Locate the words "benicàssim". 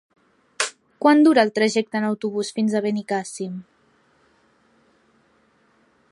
2.85-3.59